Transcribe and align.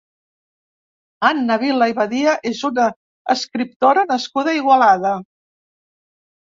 Anna 1.29 1.57
Vila 1.65 1.89
i 1.91 1.95
Badia 1.99 2.33
és 2.53 2.63
una 2.71 2.87
escriptora 3.37 4.07
nascuda 4.15 4.55
a 4.55 4.59
Igualada. 4.65 5.17